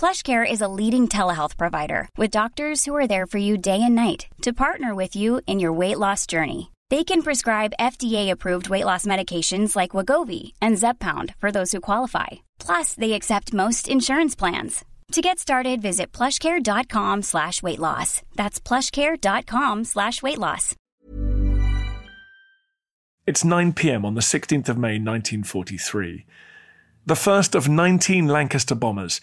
[0.00, 3.94] PlushCare is a leading telehealth provider with doctors who are there for you day and
[3.94, 6.70] night to partner with you in your weight loss journey.
[6.88, 12.28] They can prescribe FDA-approved weight loss medications like Wegovy and Zepbound for those who qualify.
[12.58, 14.86] Plus, they accept most insurance plans.
[15.12, 18.22] To get started, visit plushcare.com slash weight loss.
[18.36, 20.76] That's plushcare.com slash weight loss.
[23.26, 26.24] It's 9 pm on the 16th of May 1943.
[27.04, 29.20] The first of 19 Lancaster bombers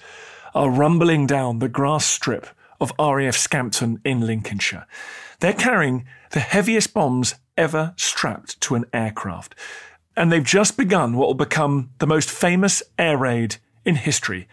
[0.53, 2.47] are rumbling down the grass strip
[2.79, 4.85] of RAF Scampton in Lincolnshire.
[5.39, 9.55] They're carrying the heaviest bombs ever strapped to an aircraft.
[10.15, 14.47] And they've just begun what will become the most famous air raid in history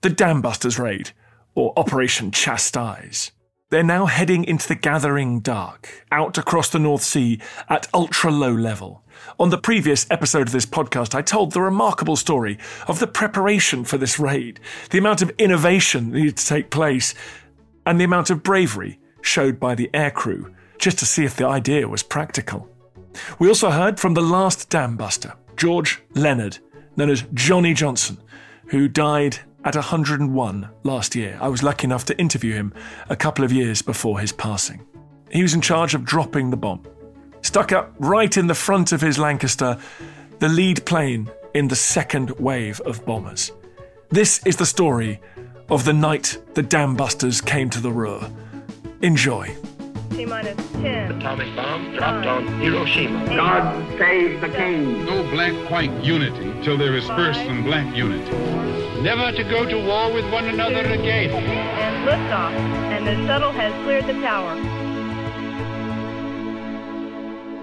[0.00, 1.10] the Dambusters Raid,
[1.56, 3.32] or Operation Chastise.
[3.70, 7.38] They're now heading into the gathering dark, out across the North Sea
[7.68, 9.04] at ultra low level.
[9.38, 13.84] On the previous episode of this podcast, I told the remarkable story of the preparation
[13.84, 17.14] for this raid, the amount of innovation needed to take place,
[17.84, 21.86] and the amount of bravery showed by the aircrew just to see if the idea
[21.86, 22.70] was practical.
[23.38, 26.56] We also heard from the last dam buster, George Leonard,
[26.96, 28.16] known as Johnny Johnson,
[28.68, 31.38] who died at 101 last year.
[31.40, 32.72] I was lucky enough to interview him
[33.08, 34.86] a couple of years before his passing.
[35.30, 36.82] He was in charge of dropping the bomb.
[37.42, 39.78] Stuck up right in the front of his Lancaster,
[40.38, 43.52] the lead plane in the second wave of bombers.
[44.10, 45.20] This is the story
[45.68, 48.30] of the night the dam busters came to the Ruhr.
[49.02, 49.54] Enjoy.
[50.10, 51.12] T minus 10.
[51.12, 53.26] Atomic bomb dropped on Hiroshima.
[53.26, 55.04] God save the king.
[55.04, 58.30] No black-white unity till there is first some black unity.
[59.02, 61.30] Never to go to war with one another again.
[61.30, 62.52] And liftoff.
[62.90, 64.52] And the shuttle has cleared the tower.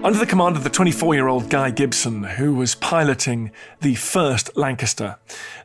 [0.04, 4.56] Under the command of the 24 year old Guy Gibson, who was piloting the first
[4.56, 5.16] Lancaster,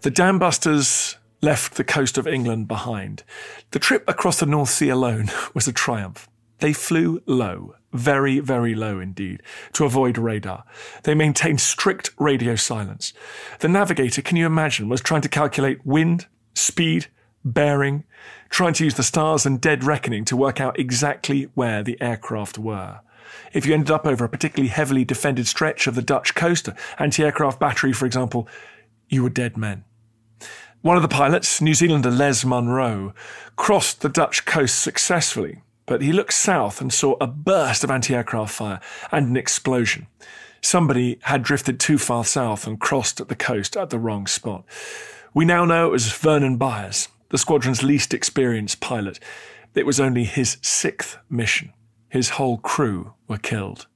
[0.01, 3.23] the Dambusters left the coast of England behind.
[3.71, 6.27] The trip across the North Sea alone was a triumph.
[6.61, 9.41] They flew low, very, very low indeed,
[9.73, 10.63] to avoid radar.
[11.03, 13.13] They maintained strict radio silence.
[13.59, 17.07] The navigator, can you imagine, was trying to calculate wind, speed,
[17.43, 18.03] bearing,
[18.51, 22.59] trying to use the stars and dead reckoning to work out exactly where the aircraft
[22.59, 22.99] were.
[23.53, 26.69] If you ended up over a particularly heavily defended stretch of the Dutch coast,
[26.99, 28.47] anti aircraft battery, for example,
[29.09, 29.83] you were dead men.
[30.81, 33.15] One of the pilots, New Zealander Les Munro,
[33.55, 38.15] crossed the Dutch coast successfully, but he looked south and saw a burst of anti
[38.15, 38.79] aircraft fire
[39.11, 40.07] and an explosion.
[40.61, 44.63] Somebody had drifted too far south and crossed at the coast at the wrong spot.
[45.33, 49.19] We now know it was Vernon Byers, the squadron's least experienced pilot.
[49.75, 51.73] It was only his sixth mission.
[52.07, 53.87] His whole crew were killed.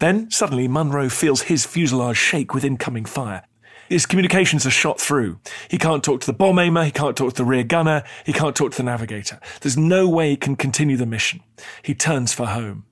[0.00, 3.44] Then, suddenly, Munro feels his fuselage shake with incoming fire.
[3.88, 5.38] His communications are shot through.
[5.68, 8.32] He can't talk to the bomb aimer, he can't talk to the rear gunner, he
[8.32, 9.40] can't talk to the navigator.
[9.60, 11.40] There's no way he can continue the mission.
[11.82, 12.84] He turns for home.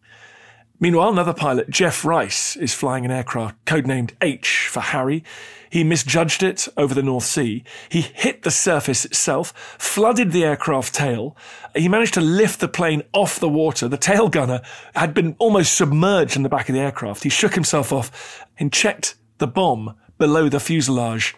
[0.79, 5.25] Meanwhile, another pilot, Jeff Rice, is flying an aircraft codenamed H for Harry.
[5.71, 7.65] He misjudged it over the North Sea.
[7.89, 11.34] He hit the surface itself, flooded the aircraft tail.
[11.75, 13.89] He managed to lift the plane off the water.
[13.89, 14.61] The tail gunner
[14.95, 17.23] had been almost submerged in the back of the aircraft.
[17.23, 21.34] He shook himself off and checked the bomb below the fuselage,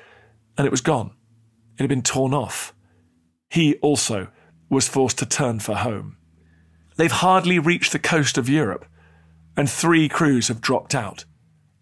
[0.56, 1.12] and it was gone.
[1.76, 2.74] It had been torn off.
[3.50, 4.28] He also
[4.68, 6.16] was forced to turn for home.
[6.96, 8.84] They've hardly reached the coast of Europe,
[9.56, 11.24] and three crews have dropped out.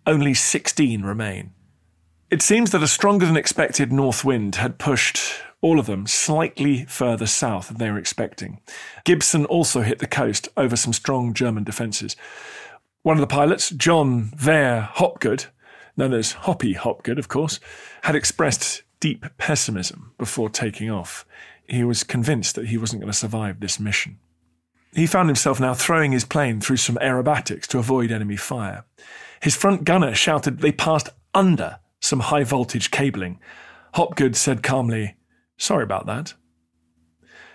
[0.07, 1.53] Only 16 remain.
[2.31, 5.19] It seems that a stronger than expected north wind had pushed
[5.63, 8.61] all of them slightly further south than they were expecting.
[9.05, 12.15] Gibson also hit the coast over some strong German defences.
[13.03, 15.47] One of the pilots, John Vere Hopgood,
[15.97, 17.61] known as Hoppy Hopgood, of course,
[18.03, 21.27] had expressed deep pessimism before taking off.
[21.69, 24.19] He was convinced that he wasn't going to survive this mission.
[24.95, 28.85] He found himself now throwing his plane through some aerobatics to avoid enemy fire.
[29.43, 33.39] His front gunner shouted they passed under some high voltage cabling.
[33.95, 35.17] Hopgood said calmly,
[35.59, 36.35] Sorry about that.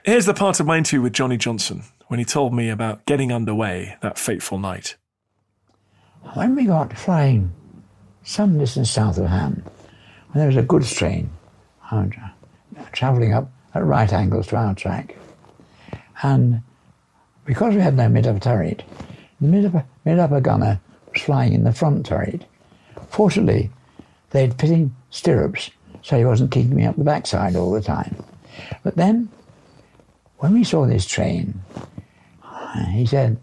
[0.03, 3.31] Here's the part of my interview with Johnny Johnson when he told me about getting
[3.31, 4.97] underway that fateful night.
[6.33, 7.53] When we got flying
[8.23, 9.63] some distance south of Hamm,
[10.33, 11.29] And there was a goods train
[12.91, 15.15] travelling up at right angles to our track.
[16.23, 16.61] And
[17.45, 18.83] because we had no mid-up turret,
[19.41, 20.79] The mid-upper, mid-upper gunner
[21.11, 22.45] was flying in the front turret.
[23.09, 23.71] Fortunately,
[24.29, 25.71] they had fitting stirrups,
[26.03, 28.15] so he wasn't kicking me up the backside all the time.
[28.83, 29.29] But then,
[30.37, 31.61] when we saw this train,
[32.91, 33.37] he said,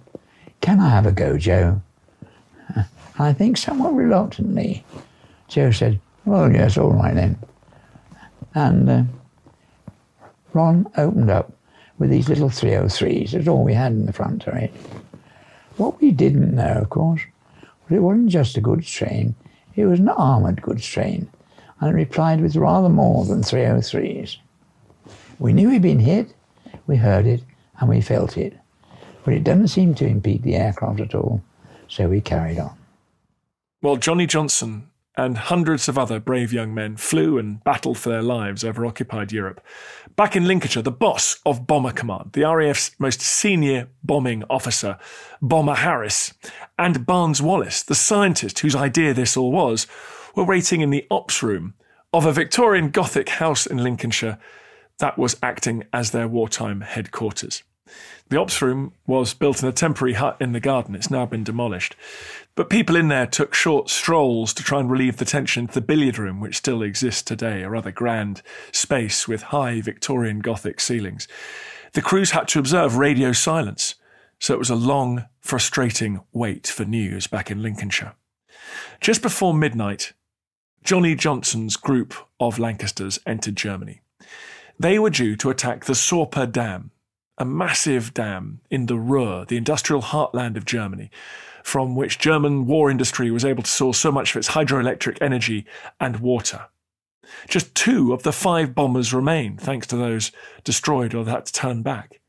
[0.61, 1.83] Can I have a go, Joe?
[3.21, 4.85] I think somewhat reluctantly,
[5.49, 7.37] Joe said, Well, yes, all right then.
[8.55, 9.03] And uh,
[10.53, 11.53] Ron opened up
[11.99, 13.33] with these little 303s.
[13.33, 14.73] That's all we had in the front turret.
[15.79, 17.23] What we didn't know, of course,
[17.89, 19.35] was it wasn't just a goods train,
[19.75, 21.29] it was an armoured goods train,
[21.81, 24.37] and it replied with rather more than 303s.
[25.41, 26.35] We knew he'd been hit,
[26.87, 27.43] we heard it,
[27.81, 28.57] and we felt it,
[29.25, 31.43] but it doesn't seem to impede the aircraft at all,
[31.89, 32.77] so we carried on.
[33.81, 38.23] Well, Johnny Johnson and hundreds of other brave young men flew and battled for their
[38.23, 39.61] lives over occupied Europe.
[40.17, 44.99] Back in Lincolnshire, the boss of Bomber Command, the RAF's most senior bombing officer,
[45.41, 46.35] Bomber Harris,
[46.77, 49.87] and Barnes Wallis, the scientist whose idea this all was,
[50.35, 51.75] were waiting in the ops room
[52.13, 54.39] of a Victorian Gothic house in Lincolnshire
[54.99, 57.63] that was acting as their wartime headquarters.
[58.29, 60.95] The ops room was built in a temporary hut in the garden.
[60.95, 61.97] It's now been demolished.
[62.55, 65.81] But people in there took short strolls to try and relieve the tension into the
[65.81, 68.43] billiard room, which still exists today, a rather grand
[68.73, 71.29] space with high Victorian Gothic ceilings.
[71.93, 73.95] The crews had to observe radio silence,
[74.39, 78.15] so it was a long, frustrating wait for news back in Lincolnshire.
[79.01, 80.13] Just before midnight,
[80.85, 84.01] Johnny Johnson's group of Lancasters entered Germany.
[84.79, 86.93] They were due to attack the Sorpe Dam,
[87.39, 91.11] a massive dam in the Ruhr, the industrial heartland of Germany,
[91.63, 95.65] from which German war industry was able to source so much of its hydroelectric energy
[96.01, 96.67] and water.
[97.49, 100.33] Just two of the five bombers remain, thanks to those
[100.65, 102.21] destroyed or that had to turn back.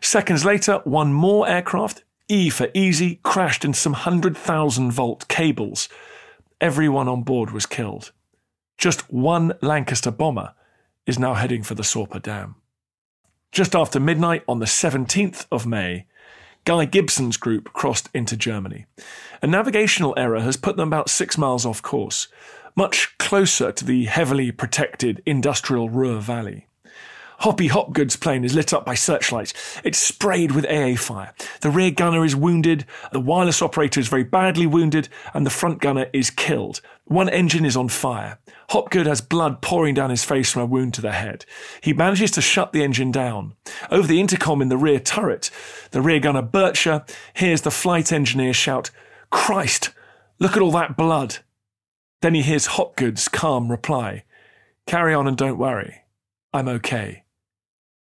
[0.00, 5.88] Seconds later, one more aircraft, E for easy, crashed into some 100,000 volt cables.
[6.60, 8.12] Everyone on board was killed.
[8.76, 10.54] Just one Lancaster bomber
[11.06, 12.56] is now heading for the Sorpe Dam.
[13.58, 16.06] Just after midnight on the 17th of May,
[16.64, 18.86] Guy Gibson's group crossed into Germany.
[19.42, 22.28] A navigational error has put them about six miles off course,
[22.76, 26.67] much closer to the heavily protected industrial Ruhr Valley.
[27.42, 29.54] Hoppy Hopgood's plane is lit up by searchlights.
[29.84, 31.32] It's sprayed with AA fire.
[31.60, 35.80] The rear gunner is wounded, the wireless operator is very badly wounded, and the front
[35.80, 36.80] gunner is killed.
[37.04, 38.38] One engine is on fire.
[38.70, 41.44] Hopgood has blood pouring down his face from a wound to the head.
[41.80, 43.54] He manages to shut the engine down.
[43.88, 45.52] Over the intercom in the rear turret,
[45.92, 47.04] the rear gunner Burcher
[47.34, 48.90] hears the flight engineer shout,
[49.30, 49.90] Christ,
[50.40, 51.36] look at all that blood.
[52.20, 54.24] Then he hears Hopgood's calm reply,
[54.88, 56.02] Carry on and don't worry.
[56.52, 57.22] I'm okay.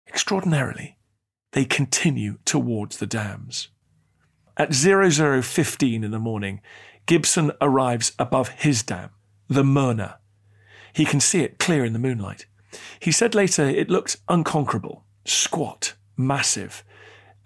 [0.09, 0.97] Extraordinarily,
[1.51, 3.69] they continue towards the dams.
[4.57, 6.61] At 0015 in the morning,
[7.05, 9.11] Gibson arrives above his dam,
[9.47, 10.15] the Möhne.
[10.93, 12.45] He can see it clear in the moonlight.
[12.99, 16.83] He said later it looked unconquerable, squat, massive,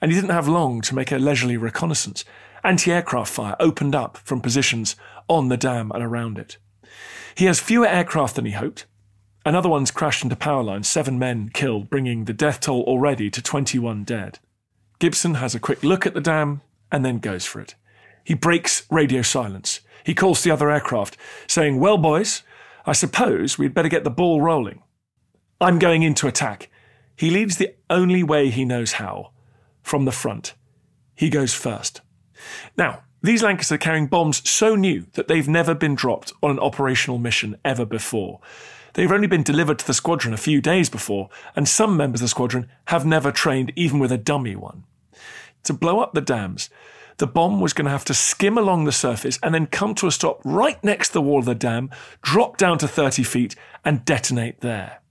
[0.01, 2.25] and he didn't have long to make a leisurely reconnaissance.
[2.63, 4.95] Anti aircraft fire opened up from positions
[5.27, 6.57] on the dam and around it.
[7.35, 8.85] He has fewer aircraft than he hoped,
[9.45, 13.41] Another one's crashed into power lines, seven men killed, bringing the death toll already to
[13.41, 14.39] 21 dead.
[14.99, 16.61] Gibson has a quick look at the dam
[16.91, 17.75] and then goes for it.
[18.23, 19.81] He breaks radio silence.
[20.05, 22.43] He calls the other aircraft, saying, Well, boys,
[22.85, 24.81] I suppose we'd better get the ball rolling.
[25.59, 26.69] I'm going in to attack.
[27.15, 29.31] He leads the only way he knows how
[29.81, 30.53] from the front.
[31.15, 32.01] He goes first.
[32.77, 36.59] Now, these Lancasters are carrying bombs so new that they've never been dropped on an
[36.59, 38.39] operational mission ever before.
[38.93, 42.25] They've only been delivered to the squadron a few days before, and some members of
[42.25, 44.83] the squadron have never trained even with a dummy one.
[45.63, 46.69] To blow up the dams,
[47.17, 50.07] the bomb was going to have to skim along the surface and then come to
[50.07, 51.89] a stop right next to the wall of the dam,
[52.21, 55.01] drop down to 30 feet, and detonate there.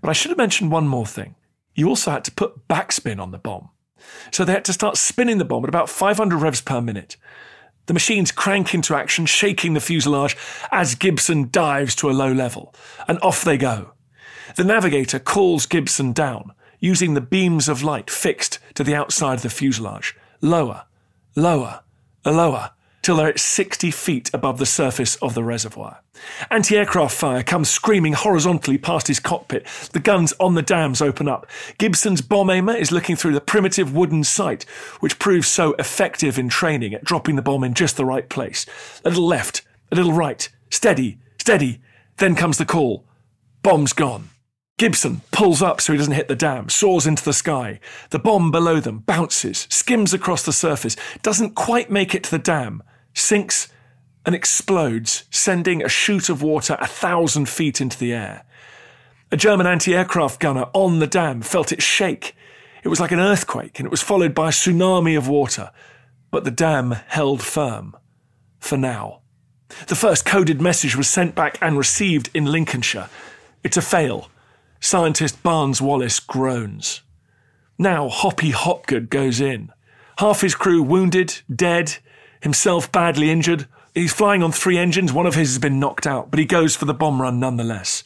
[0.00, 1.34] But I should have mentioned one more thing.
[1.74, 3.70] You also had to put backspin on the bomb.
[4.30, 7.16] So they had to start spinning the bomb at about 500 revs per minute.
[7.86, 10.36] The machines crank into action, shaking the fuselage
[10.70, 12.74] as Gibson dives to a low level,
[13.08, 13.92] and off they go.
[14.56, 19.42] The navigator calls Gibson down, using the beams of light fixed to the outside of
[19.42, 20.14] the fuselage.
[20.40, 20.84] Lower,
[21.36, 21.80] lower,
[22.24, 22.70] lower,
[23.02, 26.00] till they're at 60 feet above the surface of the reservoir.
[26.50, 29.66] Anti aircraft fire comes screaming horizontally past his cockpit.
[29.92, 31.46] The guns on the dams open up.
[31.78, 34.62] Gibson's bomb aimer is looking through the primitive wooden sight,
[35.00, 38.66] which proves so effective in training at dropping the bomb in just the right place.
[39.04, 41.80] A little left, a little right, steady, steady.
[42.18, 43.04] Then comes the call.
[43.62, 44.28] Bomb's gone.
[44.78, 47.78] Gibson pulls up so he doesn't hit the dam, soars into the sky.
[48.10, 52.38] The bomb below them bounces, skims across the surface, doesn't quite make it to the
[52.38, 52.82] dam,
[53.14, 53.68] sinks
[54.24, 58.44] and explodes, sending a shoot of water a thousand feet into the air.
[59.30, 62.36] A German anti aircraft gunner on the dam felt it shake.
[62.84, 65.70] It was like an earthquake, and it was followed by a tsunami of water.
[66.30, 67.96] But the dam held firm.
[68.58, 69.20] For now.
[69.86, 73.08] The first coded message was sent back and received in Lincolnshire.
[73.64, 74.28] It's a fail.
[74.80, 77.02] Scientist Barnes Wallis groans.
[77.78, 79.72] Now Hoppy Hopgood goes in.
[80.18, 81.96] Half his crew wounded, dead,
[82.42, 83.66] himself badly injured.
[83.94, 86.76] He's flying on three engines, one of his has been knocked out, but he goes
[86.76, 88.04] for the bomb run nonetheless.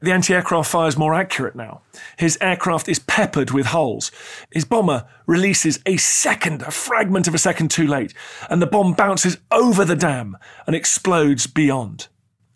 [0.00, 1.80] The anti aircraft fire is more accurate now.
[2.16, 4.12] His aircraft is peppered with holes.
[4.50, 8.14] His bomber releases a second, a fragment of a second too late,
[8.48, 12.08] and the bomb bounces over the dam and explodes beyond.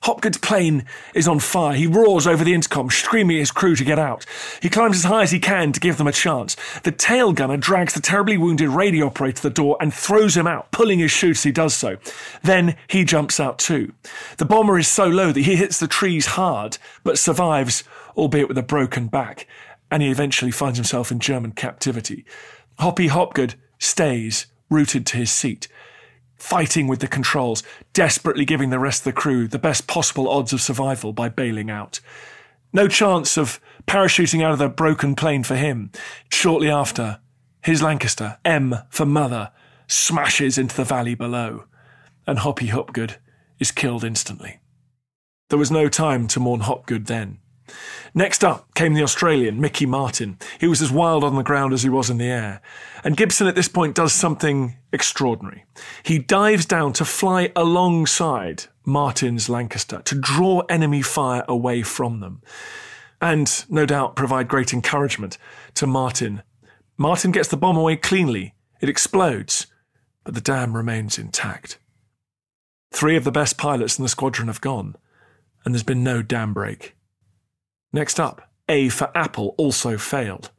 [0.02, 1.74] Hopgood's plane is on fire.
[1.74, 4.26] He roars over the intercom, screaming at his crew to get out.
[4.60, 6.56] He climbs as high as he can to give them a chance.
[6.82, 10.46] The tail gunner drags the terribly wounded radio operator to the door and throws him
[10.46, 11.98] out, pulling his chute as he does so.
[12.42, 13.92] Then he jumps out too.
[14.38, 17.84] The bomber is so low that he hits the trees hard, but survives,
[18.16, 19.46] albeit with a broken back,
[19.90, 22.24] and he eventually finds himself in German captivity.
[22.80, 25.68] Hoppy Hopgood stays rooted to his seat
[26.42, 30.52] fighting with the controls, desperately giving the rest of the crew the best possible odds
[30.52, 32.00] of survival by bailing out.
[32.72, 35.92] No chance of parachuting out of the broken plane for him.
[36.30, 37.20] Shortly after,
[37.62, 39.52] his Lancaster, M for mother,
[39.86, 41.64] smashes into the valley below,
[42.26, 43.18] and Hoppy Hopgood
[43.60, 44.58] is killed instantly.
[45.48, 47.38] There was no time to mourn Hopgood then.
[48.14, 50.38] Next up came the Australian, Mickey Martin.
[50.60, 52.60] He was as wild on the ground as he was in the air.
[53.04, 55.64] And Gibson at this point does something extraordinary.
[56.02, 62.42] He dives down to fly alongside Martin's Lancaster to draw enemy fire away from them.
[63.20, 65.38] And no doubt provide great encouragement
[65.74, 66.42] to Martin.
[66.96, 68.54] Martin gets the bomb away cleanly.
[68.80, 69.68] It explodes,
[70.24, 71.78] but the dam remains intact.
[72.92, 74.96] Three of the best pilots in the squadron have gone,
[75.64, 76.94] and there's been no dam break.
[77.92, 80.50] Next up, A for Apple also failed.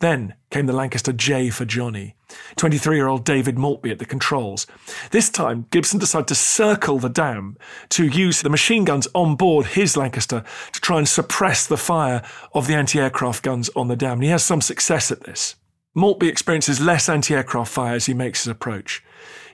[0.00, 2.14] Then came the Lancaster J for Johnny.
[2.56, 4.66] 23 year old David Maltby at the controls.
[5.12, 7.56] This time, Gibson decided to circle the dam
[7.90, 12.22] to use the machine guns on board his Lancaster to try and suppress the fire
[12.52, 14.14] of the anti aircraft guns on the dam.
[14.14, 15.54] And he has some success at this.
[15.94, 19.02] Maltby experiences less anti aircraft fire as he makes his approach.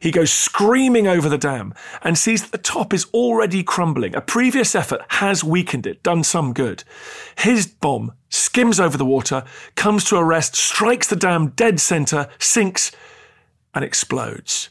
[0.01, 4.15] He goes screaming over the dam and sees that the top is already crumbling.
[4.17, 6.85] A previous effort has weakened it, done some good.
[7.37, 12.29] His bomb skims over the water, comes to a rest, strikes the dam dead center,
[12.39, 12.93] sinks,
[13.75, 14.71] and explodes.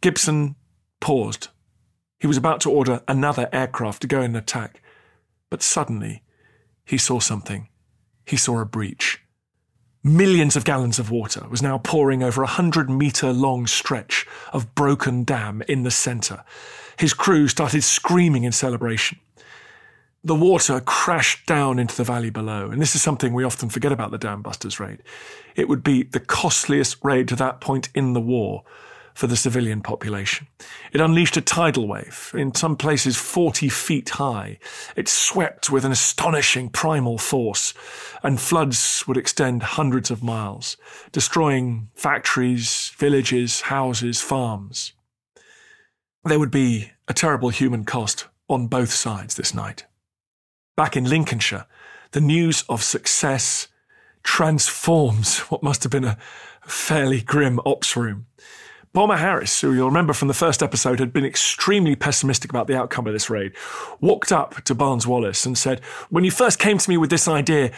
[0.00, 0.56] Gibson
[1.00, 1.48] paused.
[2.18, 4.82] He was about to order another aircraft to go in attack,
[5.50, 6.22] but suddenly
[6.84, 7.68] he saw something.
[8.26, 9.22] He saw a breach.
[10.04, 14.74] Millions of gallons of water was now pouring over a hundred metre long stretch of
[14.74, 16.44] broken dam in the centre.
[16.98, 19.18] His crew started screaming in celebration.
[20.22, 23.92] The water crashed down into the valley below, and this is something we often forget
[23.92, 25.02] about the Dam Busters raid.
[25.56, 28.64] It would be the costliest raid to that point in the war,
[29.18, 30.46] for the civilian population.
[30.92, 34.60] It unleashed a tidal wave, in some places 40 feet high.
[34.94, 37.74] It swept with an astonishing primal force,
[38.22, 40.76] and floods would extend hundreds of miles,
[41.10, 44.92] destroying factories, villages, houses, farms.
[46.22, 49.84] There would be a terrible human cost on both sides this night.
[50.76, 51.66] Back in Lincolnshire,
[52.12, 53.66] the news of success
[54.22, 56.18] transforms what must have been a
[56.62, 58.26] fairly grim ops room.
[58.92, 62.76] Bomber Harris, who you'll remember from the first episode had been extremely pessimistic about the
[62.76, 63.52] outcome of this raid,
[64.00, 65.80] walked up to Barnes Wallis and said,
[66.10, 67.70] When you first came to me with this idea,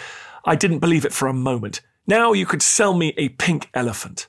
[0.44, 1.80] I didn't believe it for a moment.
[2.06, 4.28] Now you could sell me a pink elephant.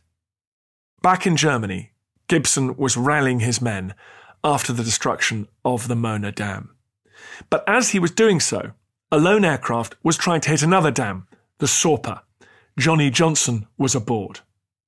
[1.02, 1.92] Back in Germany,
[2.28, 3.94] Gibson was rallying his men
[4.44, 6.76] after the destruction of the Möhne Dam.
[7.50, 8.72] But as he was doing so,
[9.12, 11.28] a lone aircraft was trying to hit another dam,
[11.60, 12.22] the Sorpe.
[12.78, 14.40] Johnny Johnson was aboard.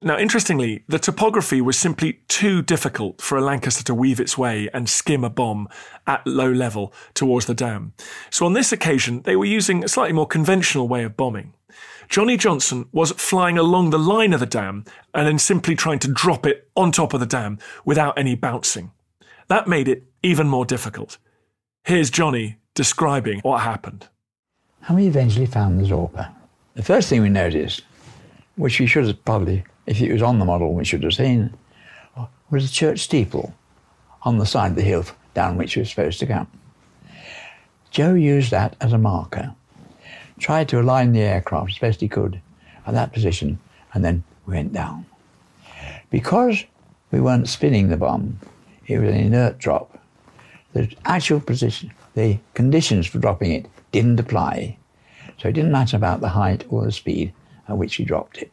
[0.03, 4.69] Now, interestingly, the topography was simply too difficult for a Lancaster to weave its way
[4.73, 5.69] and skim a bomb
[6.05, 7.93] at low level towards the dam.
[8.29, 11.53] So on this occasion, they were using a slightly more conventional way of bombing.
[12.09, 14.83] Johnny Johnson was flying along the line of the dam
[15.13, 18.91] and then simply trying to drop it on top of the dam without any bouncing.
[19.47, 21.17] That made it even more difficult.
[21.85, 24.09] Here's Johnny describing what happened.
[24.85, 26.29] And we eventually found the Sorpe.
[26.73, 27.83] The first thing we noticed,
[28.57, 31.53] which we should have probably if it was on the model we should have seen,
[32.49, 33.53] was a church steeple
[34.21, 36.47] on the side of the hill down which we were supposed to come.
[37.89, 39.55] Joe used that as a marker,
[40.39, 42.39] tried to align the aircraft as best he could
[42.85, 43.59] at that position,
[43.93, 45.05] and then went down.
[46.09, 46.65] Because
[47.11, 48.39] we weren't spinning the bomb,
[48.87, 49.99] it was an inert drop.
[50.73, 54.77] The actual position, the conditions for dropping it didn't apply,
[55.37, 57.33] so it didn't matter about the height or the speed
[57.67, 58.51] at which we dropped it.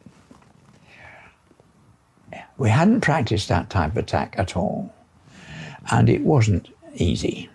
[2.61, 4.93] We hadn't practiced that type of attack at all,
[5.89, 7.49] and it wasn't easy.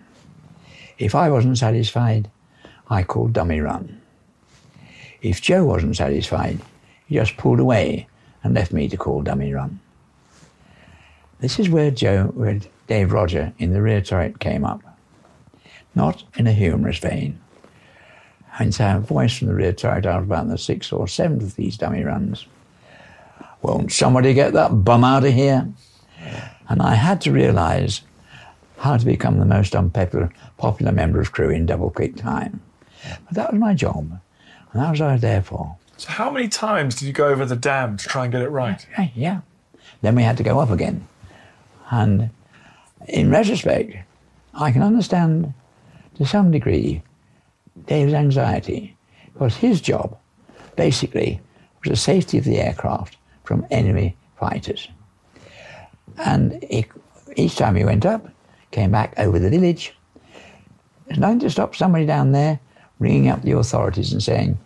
[0.97, 2.29] If I wasn't satisfied,
[2.89, 4.01] I called dummy run.
[5.21, 6.59] If Joe wasn't satisfied,
[7.05, 8.05] he just pulled away
[8.43, 9.79] and left me to call dummy run.
[11.39, 14.81] This is where Joe, where Dave Rodger in the rear turret came up.
[15.95, 17.39] Not in a humorous vein.
[18.59, 21.55] And so a voice from the rear turret out about the sixth or seventh of
[21.55, 22.45] these dummy runs.
[23.61, 25.67] Won't somebody get that bum out of here?
[26.69, 28.01] And I had to realize
[28.77, 32.61] how to become the most unpopular popular member of crew in double quick time.
[33.25, 34.19] But that was my job,
[34.71, 35.75] and that was what I was there for.
[35.97, 38.49] So, how many times did you go over the dam to try and get it
[38.49, 38.85] right?
[38.97, 39.41] Yeah, yeah.
[40.01, 41.07] Then we had to go up again.
[41.89, 42.29] And
[43.07, 43.97] in retrospect,
[44.53, 45.53] I can understand
[46.15, 47.01] to some degree
[47.85, 48.95] Dave's anxiety,
[49.33, 50.17] because his job
[50.75, 51.39] basically
[51.83, 54.89] was the safety of the aircraft from enemy fighters.
[56.17, 56.85] And he,
[57.35, 58.27] each time he went up,
[58.71, 59.95] came back over the village,
[61.07, 62.59] there's nothing to stop somebody down there
[62.99, 64.57] ringing up the authorities and saying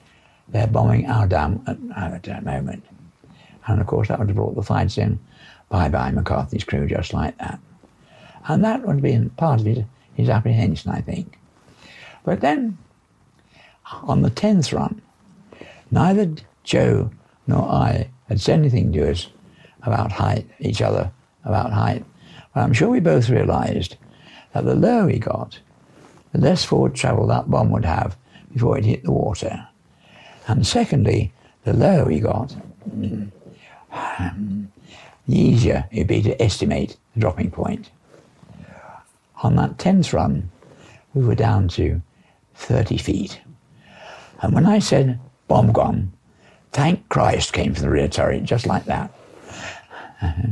[0.47, 1.77] they're bombing our dam at,
[2.13, 2.83] at that moment.
[3.67, 5.19] And of course, that would have brought the fights in.
[5.69, 7.59] Bye bye, McCarthy's crew, just like that.
[8.47, 9.83] And that would have been part of his,
[10.15, 11.37] his apprehension, I think.
[12.25, 12.77] But then,
[14.03, 15.01] on the 10th run,
[15.91, 16.33] neither
[16.63, 17.11] Joe
[17.45, 19.27] nor I had said anything to us
[19.83, 21.11] about height, each other
[21.43, 22.05] about height.
[22.53, 23.97] But I'm sure we both realized
[24.53, 25.59] that the lower we got,
[26.31, 28.17] the less forward travel that bomb would have
[28.53, 29.67] before it hit the water.
[30.47, 31.33] And secondly,
[31.63, 33.27] the lower we got, the
[35.27, 37.89] easier it'd be to estimate the dropping point.
[39.43, 40.49] On that 10th run,
[41.13, 42.01] we were down to
[42.55, 43.41] 30 feet.
[44.41, 46.13] And when I said bomb gone,
[46.71, 49.11] thank Christ came from the rear turret, just like that.
[50.21, 50.47] Uh-huh.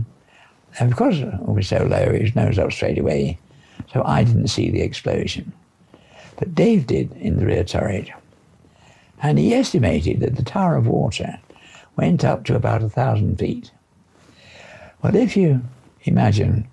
[0.79, 3.38] And because it was so low, his nose up straight away,
[3.91, 5.51] so I didn't see the explosion.
[6.38, 8.10] But Dave did in the rear turret.
[9.21, 11.38] And he estimated that the Tower of Water
[11.97, 13.71] went up to about a thousand feet.
[15.01, 15.62] Well, if you
[16.03, 16.67] imagine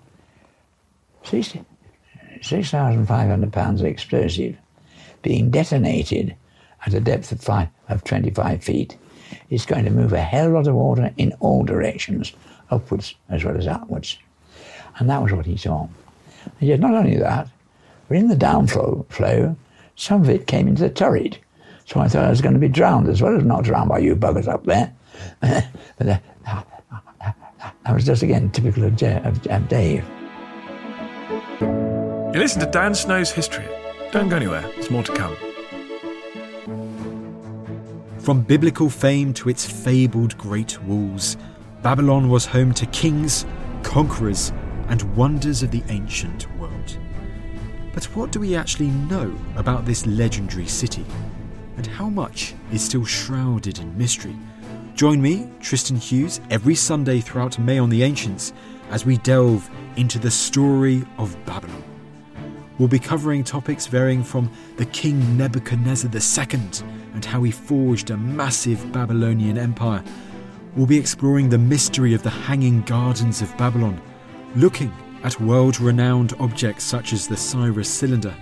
[1.23, 4.55] 6,500 pounds of explosive
[5.21, 6.35] being detonated
[6.85, 8.95] at a depth of, five, of 25 feet,
[9.49, 12.33] it's going to move a hell lot of water in all directions,
[12.69, 14.17] upwards as well as outwards.
[14.97, 15.87] And that was what he saw.
[16.59, 17.49] And yet, not only that,
[18.07, 19.55] but in the downflow, flow,
[19.95, 21.39] some of it came into the turret.
[21.85, 23.99] So I thought I was going to be drowned as well as not drowned by
[23.99, 24.93] you buggers up there.
[25.39, 26.19] but uh,
[27.87, 30.05] that was just again typical of, of, of Dave.
[31.59, 33.65] You listen to Dan Snow's History.
[34.11, 35.35] Don't go anywhere, there's more to come.
[38.27, 41.37] From biblical fame to its fabled great walls,
[41.81, 43.45] Babylon was home to kings,
[43.83, 44.51] conquerors,
[44.89, 46.97] and wonders of the ancient world.
[47.93, 51.05] But what do we actually know about this legendary city?
[51.77, 54.35] And how much is still shrouded in mystery?
[54.93, 58.51] Join me, Tristan Hughes, every Sunday throughout May on the Ancients
[58.89, 61.96] as we delve into the story of Babylon.
[62.77, 66.59] We'll be covering topics varying from the King Nebuchadnezzar II
[67.13, 70.03] and how he forged a massive Babylonian empire.
[70.75, 73.99] We'll be exploring the mystery of the Hanging Gardens of Babylon,
[74.55, 78.35] looking at world renowned objects such as the Cyrus cylinder,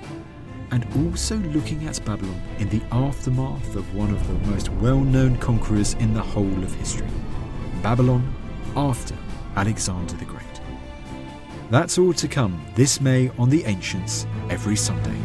[0.71, 5.37] and also looking at Babylon in the aftermath of one of the most well known
[5.37, 7.07] conquerors in the whole of history
[7.81, 8.33] Babylon
[8.75, 9.15] after
[9.55, 10.54] Alexander the Great.
[11.71, 15.19] That's all to come this May on The Ancients every Sunday.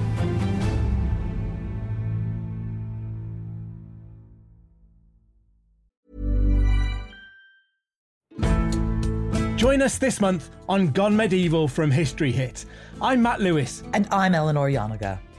[9.56, 12.64] Join us this month on Gone Medieval from History Hit.
[13.02, 13.82] I'm Matt Lewis.
[13.92, 15.18] And I'm Eleanor Janega.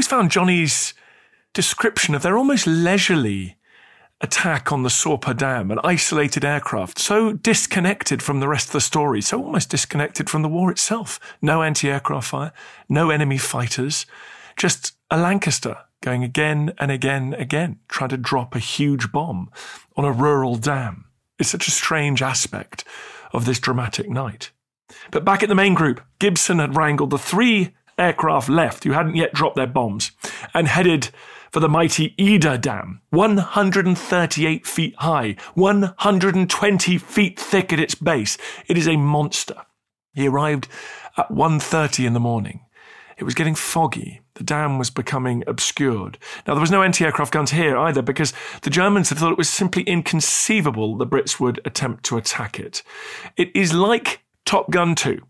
[0.00, 0.94] Always found Johnny's
[1.52, 3.58] description of their almost leisurely
[4.22, 8.80] attack on the Sorpe Dam, an isolated aircraft, so disconnected from the rest of the
[8.80, 11.20] story, so almost disconnected from the war itself.
[11.42, 12.52] No anti aircraft fire,
[12.88, 14.06] no enemy fighters,
[14.56, 19.50] just a Lancaster going again and again, and again, trying to drop a huge bomb
[19.98, 21.04] on a rural dam.
[21.38, 22.84] It's such a strange aspect
[23.34, 24.50] of this dramatic night.
[25.10, 29.16] But back at the main group, Gibson had wrangled the three aircraft left who hadn't
[29.16, 30.12] yet dropped their bombs
[30.54, 31.10] and headed
[31.50, 38.38] for the mighty Eder Dam, 138 feet high, 120 feet thick at its base.
[38.68, 39.62] It is a monster.
[40.14, 40.68] He arrived
[41.16, 42.64] at 1.30 in the morning.
[43.18, 44.22] It was getting foggy.
[44.34, 46.16] The dam was becoming obscured.
[46.46, 48.32] Now, there was no anti aircraft guns here either because
[48.62, 52.82] the Germans had thought it was simply inconceivable the Brits would attempt to attack it.
[53.36, 55.20] It is like Top Gun 2.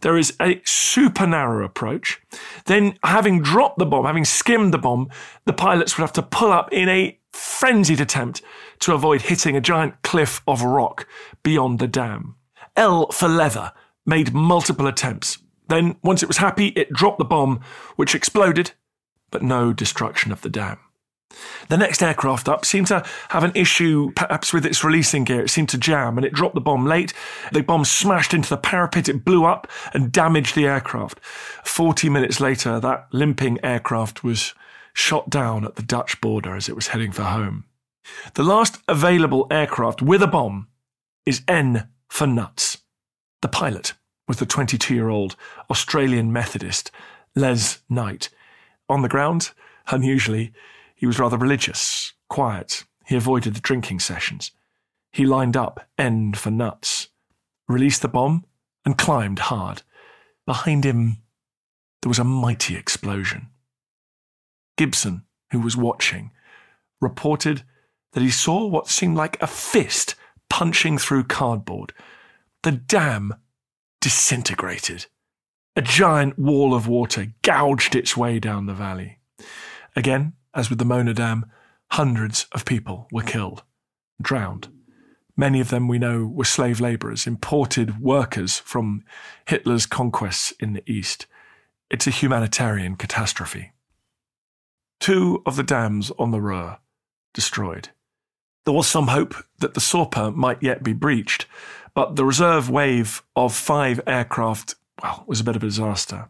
[0.00, 2.20] There is a super narrow approach.
[2.66, 5.08] Then, having dropped the bomb, having skimmed the bomb,
[5.46, 8.42] the pilots would have to pull up in a frenzied attempt
[8.80, 11.06] to avoid hitting a giant cliff of rock
[11.42, 12.36] beyond the dam.
[12.76, 13.72] L for leather
[14.06, 15.38] made multiple attempts.
[15.68, 17.60] Then, once it was happy, it dropped the bomb,
[17.96, 18.72] which exploded,
[19.30, 20.78] but no destruction of the dam.
[21.68, 25.42] The next aircraft up seemed to have an issue, perhaps with its releasing gear.
[25.42, 27.12] It seemed to jam and it dropped the bomb late.
[27.52, 31.20] The bomb smashed into the parapet, it blew up and damaged the aircraft.
[31.64, 34.54] Forty minutes later, that limping aircraft was
[34.92, 37.64] shot down at the Dutch border as it was heading for home.
[38.34, 40.68] The last available aircraft with a bomb
[41.26, 42.78] is N for nuts.
[43.42, 43.94] The pilot
[44.28, 45.36] was the 22 year old
[45.70, 46.90] Australian Methodist
[47.34, 48.30] Les Knight.
[48.88, 49.50] On the ground,
[49.90, 50.52] unusually,
[51.04, 52.84] he was rather religious, quiet.
[53.04, 54.52] He avoided the drinking sessions.
[55.12, 57.08] He lined up, end for nuts,
[57.68, 58.46] released the bomb,
[58.86, 59.82] and climbed hard.
[60.46, 61.18] Behind him,
[62.00, 63.48] there was a mighty explosion.
[64.78, 66.30] Gibson, who was watching,
[67.02, 67.64] reported
[68.14, 70.14] that he saw what seemed like a fist
[70.48, 71.92] punching through cardboard.
[72.62, 73.34] The dam
[74.00, 75.04] disintegrated.
[75.76, 79.18] A giant wall of water gouged its way down the valley.
[79.94, 81.46] Again, as with the Möhne Dam,
[81.90, 83.62] hundreds of people were killed,
[84.20, 84.68] drowned.
[85.36, 89.04] Many of them we know were slave labourers, imported workers from
[89.46, 91.26] Hitler's conquests in the East.
[91.90, 93.72] It's a humanitarian catastrophe.
[95.00, 96.78] Two of the dams on the Ruhr
[97.34, 97.90] destroyed.
[98.64, 101.46] There was some hope that the Sorpe might yet be breached,
[101.94, 106.28] but the reserve wave of five aircraft, well, was a bit of a disaster.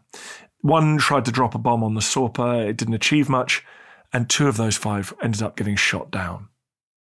[0.61, 3.63] One tried to drop a bomb on the Sorpe, it didn't achieve much,
[4.13, 6.49] and two of those five ended up getting shot down.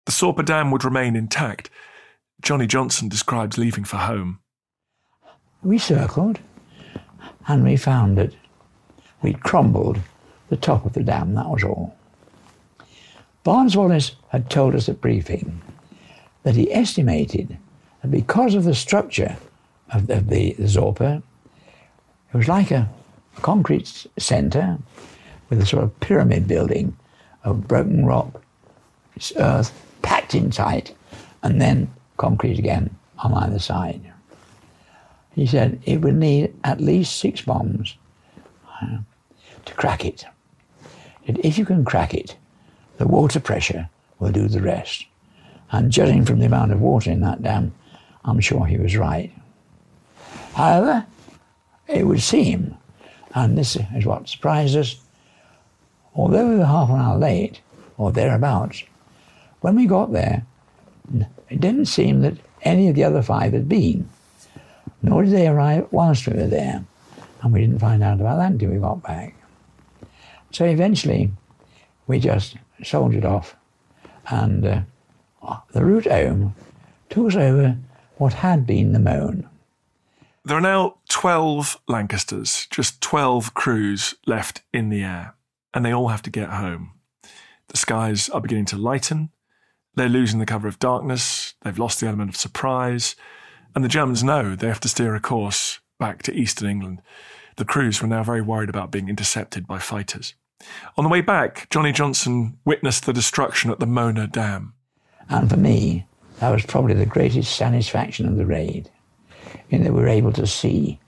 [0.06, 1.70] The Sorpe Dam would remain intact.
[2.42, 4.40] Johnny Johnson describes leaving for home.
[5.62, 6.40] We circled
[7.48, 8.34] and we found that
[9.22, 10.00] we'd crumbled
[10.50, 11.96] the top of the dam, that was all.
[13.44, 15.62] Barnes Wallis had told us at briefing
[16.44, 17.58] that he estimated
[18.02, 19.38] that because of the structure
[19.94, 21.22] of the, the, the Sorpe,
[22.34, 22.90] it was like a
[23.42, 24.78] concrete centre
[25.50, 26.96] with a sort of pyramid building
[27.44, 28.42] of broken rock,
[29.38, 30.96] earth packed in tight,
[31.44, 34.02] and then concrete again on either side.
[35.34, 37.96] He said it would need at least six bombs
[38.82, 38.98] uh,
[39.66, 40.26] to crack it.
[41.26, 42.36] If you can crack it,
[42.98, 45.06] the water pressure will do the rest.
[45.72, 47.74] And judging from the amount of water in that dam,
[48.26, 49.32] I'm sure he was right.
[50.54, 51.06] However,
[51.88, 52.76] it would seem,
[53.36, 55.00] and this is what surprised us,
[56.16, 57.62] although we were half an hour late,
[57.98, 58.84] or thereabouts,
[59.62, 60.46] when we got there,
[61.50, 64.10] it didn't seem that any of the other five had been,
[65.02, 66.86] nor did they arrive whilst we were there,
[67.42, 69.36] and we didn't find out about that until we got back.
[70.52, 71.32] So eventually,
[72.08, 73.56] we just soldiered off,
[74.30, 74.82] and uh,
[75.72, 76.56] the route home
[77.10, 77.78] took us over
[78.18, 79.48] what had been the Möhne.
[80.46, 85.36] There are now 12 Lancasters, just 12 crews left in the air,
[85.74, 86.92] and they all have to get home.
[87.68, 89.30] The skies are beginning to lighten,
[89.96, 93.16] they're losing the cover of darkness, they've lost the element of surprise,
[93.76, 97.02] and the Germans know they have to steer a course back to eastern England.
[97.58, 100.34] The crews were now very worried about being intercepted by fighters.
[100.98, 104.74] On the way back, Johnny Johnson witnessed the destruction at the Möhne Dam.
[105.30, 106.06] And for me,
[106.40, 108.90] that was probably the greatest satisfaction of the raid,
[109.70, 111.00] in that we were able to see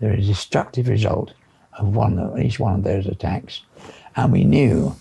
[0.00, 1.34] the destructive result
[1.78, 3.62] of one of each one of those attacks,
[4.16, 4.96] and we knew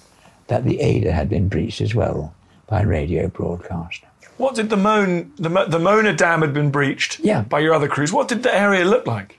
[0.48, 2.34] that the Eder had been breached as well
[2.68, 4.04] by radio broadcast.
[4.38, 7.42] What did the Möhne, the, the Möhne Dam had been breached yeah.
[7.42, 8.14] by your other crews?
[8.14, 9.38] What did the area look like?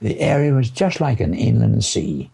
[0.00, 2.28] The area was just like an inland sea,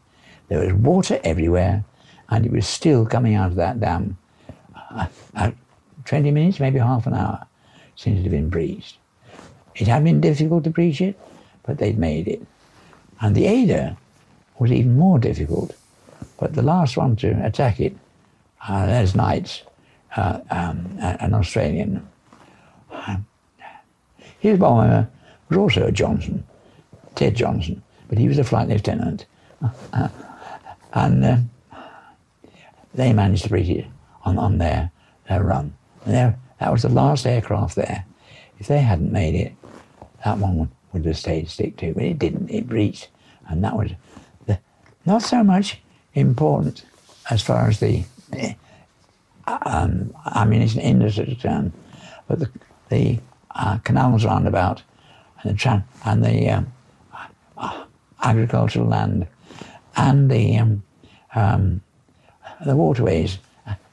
[0.48, 1.84] There was water everywhere,
[2.30, 4.16] and it was still coming out of that dam.
[4.74, 5.50] Uh, uh,
[6.06, 7.46] 20 minutes, maybe half an hour,
[7.94, 8.96] since it had been breached.
[9.74, 11.18] It had been difficult to breach it,
[11.62, 12.42] but they'd made it.
[13.20, 13.96] And the Eder
[14.58, 15.74] was even more difficult.
[16.38, 17.96] But the last one to attack it,
[18.66, 19.62] uh, those Knights,
[20.16, 22.06] uh, um, an Australian,
[24.38, 25.08] his bomber
[25.48, 26.44] was also a Johnson,
[27.14, 29.26] Ted Johnson, but he was a flight lieutenant.
[29.92, 30.08] Uh,
[30.92, 31.36] and uh,
[32.94, 33.86] they managed to breach it
[34.24, 34.90] on, on their,
[35.28, 35.74] their run.
[36.06, 38.04] And that was the last aircraft there.
[38.58, 39.52] If they hadn't made it,
[40.24, 42.48] that one would, would have stayed stick to, but it didn't.
[42.50, 43.08] It breached,
[43.48, 43.92] and that was
[44.46, 44.58] the,
[45.04, 45.80] not so much
[46.18, 46.84] important
[47.30, 48.56] as far as the i
[49.64, 51.72] um, ammunition industry concerned,
[52.26, 52.50] but the,
[52.90, 53.18] the
[53.54, 54.82] uh, canals roundabout
[55.42, 56.72] and the, tra- and the um,
[57.56, 57.84] uh,
[58.22, 59.26] agricultural land
[59.96, 60.82] and the um,
[61.34, 61.80] um,
[62.64, 63.38] the waterways,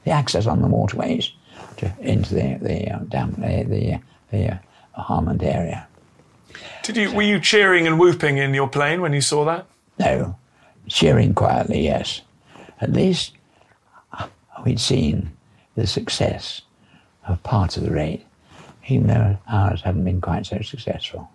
[0.04, 1.32] the access on the waterways
[1.78, 4.58] to, into the the uh, dam, the the, the uh,
[5.00, 5.86] Harmond area.
[6.82, 9.66] Did you were you cheering and whooping in your plane when you saw that?
[9.98, 10.36] No,
[10.88, 11.80] cheering quietly.
[11.80, 12.22] Yes,
[12.80, 13.32] at least
[14.12, 14.26] uh,
[14.64, 15.30] we'd seen
[15.74, 16.62] the success
[17.28, 18.24] of part of the raid,
[18.88, 21.30] even though ours hadn't been quite so successful.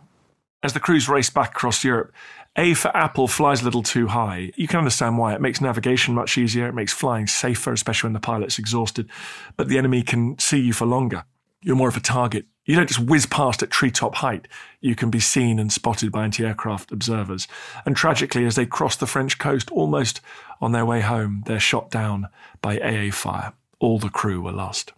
[0.64, 2.14] As the crews raced back across Europe,
[2.56, 4.52] A for Apple flies a little too high.
[4.56, 5.34] You can understand why.
[5.34, 9.10] It makes navigation much easier, it makes flying safer, especially when the pilot's exhausted,
[9.58, 11.26] but the enemy can see you for longer.
[11.64, 12.46] You're more of a target.
[12.66, 14.48] You don't just whiz past at treetop height.
[14.82, 17.48] You can be seen and spotted by anti aircraft observers.
[17.86, 20.22] And tragically, as they cross the French coast, almost
[20.60, 22.28] on their way home, they're shot down
[22.62, 23.54] by AA fire.
[23.80, 24.94] All the crew were lost.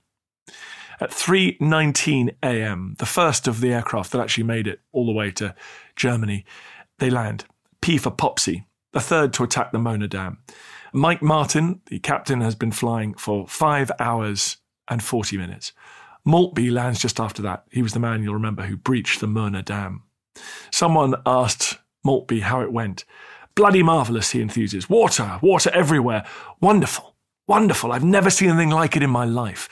[0.99, 5.31] At 3:19 a.m., the first of the aircraft that actually made it all the way
[5.31, 5.55] to
[5.95, 6.45] Germany,
[6.99, 7.45] they land.
[7.81, 10.37] P for Popsy, the third to attack the Möhne Dam.
[10.93, 15.73] Mike Martin, the captain, has been flying for five hours and 40 minutes.
[16.25, 17.65] Maltby lands just after that.
[17.71, 20.03] He was the man you'll remember who breached the Möhne Dam.
[20.71, 23.05] Someone asked Maltby how it went.
[23.55, 24.89] Bloody marvellous, he enthuses.
[24.89, 26.25] Water, water everywhere.
[26.59, 27.15] Wonderful,
[27.47, 27.91] wonderful.
[27.91, 29.69] I've never seen anything like it in my life.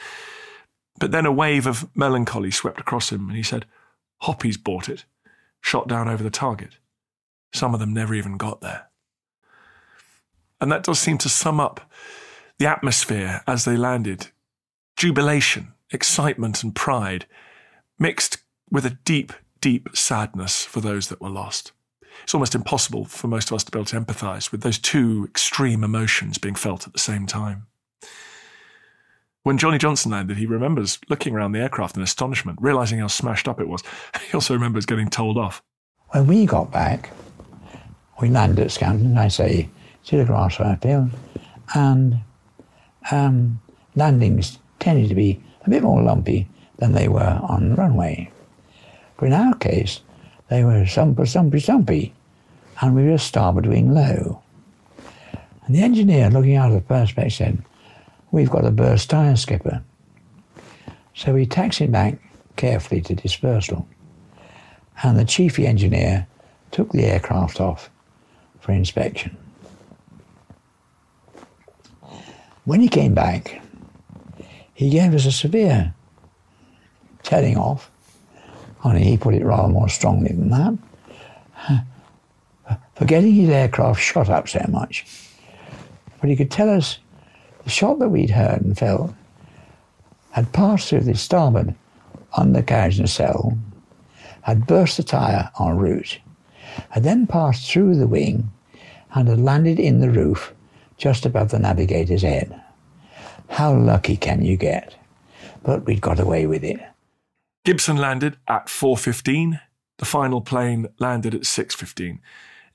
[0.99, 3.65] But then a wave of melancholy swept across him, and he said,
[4.19, 5.05] Hoppy's bought it,
[5.61, 6.77] shot down over the target.
[7.53, 8.87] Some of them never even got there.
[10.59, 11.89] And that does seem to sum up
[12.59, 14.27] the atmosphere as they landed
[14.95, 17.25] jubilation, excitement, and pride,
[17.99, 18.37] mixed
[18.69, 21.71] with a deep, deep sadness for those that were lost.
[22.23, 25.25] It's almost impossible for most of us to be able to empathize with those two
[25.29, 27.67] extreme emotions being felt at the same time.
[29.43, 33.47] When Johnny Johnson landed, he remembers looking around the aircraft in astonishment, realizing how smashed
[33.47, 33.81] up it was.
[34.27, 35.63] He also remembers getting told off.
[36.09, 37.09] When we got back,
[38.21, 39.67] we landed at Scampton, I say,
[40.05, 41.09] to the grassfire field,
[41.73, 42.19] and
[43.09, 43.59] um,
[43.95, 46.47] landings tended to be a bit more lumpy
[46.77, 48.31] than they were on the runway.
[49.17, 50.01] But in our case,
[50.49, 52.11] they were sumpy, sumpy, sumpy,
[52.81, 54.41] and we were starboard wing low.
[55.65, 57.63] And the engineer, looking out of the perspex, said,
[58.31, 59.83] We've got a burst tyre skipper.
[61.13, 62.17] So we taxied back
[62.55, 63.87] carefully to dispersal,
[65.03, 66.27] and the chiefy engineer
[66.71, 67.89] took the aircraft off
[68.59, 69.35] for inspection.
[72.65, 73.61] When he came back,
[74.81, 75.93] he gave us a severe
[77.21, 77.91] telling off.
[78.83, 81.85] Only he put it rather more strongly than that.
[82.95, 85.05] For getting his aircraft shot up so much.
[86.19, 86.97] But he could tell us
[87.63, 89.13] the shot that we'd heard and felt
[90.31, 91.75] had passed through the starboard
[92.35, 93.55] undercarriage nacelle,
[94.41, 96.17] had burst the tyre en route,
[96.89, 98.49] had then passed through the wing
[99.13, 100.55] and had landed in the roof
[100.97, 102.60] just above the navigator's head.
[103.51, 104.95] How lucky can you get?
[105.61, 106.79] But we'd got away with it.
[107.65, 109.59] Gibson landed at 4.15.
[109.97, 112.19] The final plane landed at 6.15.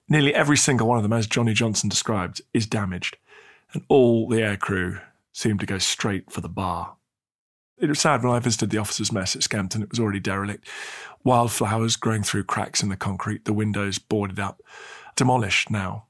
[0.08, 3.16] Nearly every single one of them, as Johnny Johnson described, is damaged
[3.72, 5.00] and all the aircrew
[5.32, 6.96] seemed to go straight for the bar.
[7.78, 9.82] It was sad when I visited the officers' mess at Scampton.
[9.82, 10.68] It was already derelict.
[11.24, 14.60] Wildflowers growing through cracks in the concrete, the windows boarded up,
[15.16, 16.04] demolished now.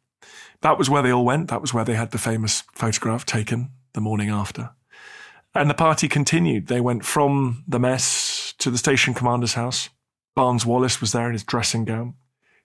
[0.60, 1.48] That was where they all went.
[1.48, 4.70] That was where they had the famous photograph taken the morning after.
[5.54, 6.68] And the party continued.
[6.68, 9.88] They went from the mess to the station commander's house.
[10.36, 12.14] Barnes Wallis was there in his dressing gown.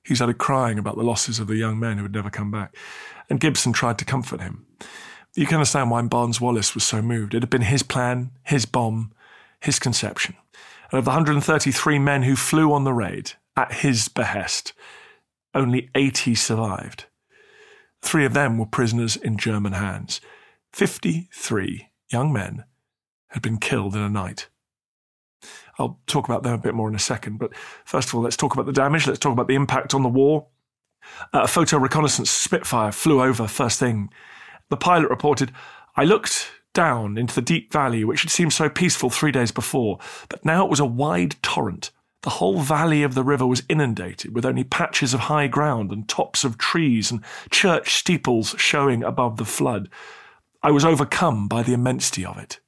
[0.04, 2.76] He started crying about the losses of the young men who had never come back
[3.32, 4.66] and Gibson tried to comfort him.
[5.36, 7.34] You can understand why Barnes Wallis was so moved.
[7.34, 9.14] It had been his plan, his bomb,
[9.62, 10.36] his conception.
[10.92, 14.74] And of the 133 men who flew on the raid, at his behest,
[15.56, 17.06] only 80 survived.
[18.02, 20.20] three of them were prisoners in German hands.
[20.74, 22.66] 53 young men
[23.30, 24.50] had been killed in a night.
[25.80, 27.56] I'll talk about them a bit more in a second, but
[27.86, 29.08] first of all, let's talk about the damage.
[29.08, 30.48] Let's talk about the impact on the war.
[31.34, 34.10] Uh, a photo reconnaissance Spitfire flew over first thing.
[34.70, 35.52] The pilot reported,
[35.96, 40.00] I looked down into the deep valley, which had seemed so peaceful three days before,
[40.30, 41.92] but now it was a wide torrent.
[42.24, 46.08] The whole valley of the river was inundated with only patches of high ground and
[46.08, 49.90] tops of trees and church steeples showing above the flood.
[50.64, 52.60] I was overcome by the immensity of it.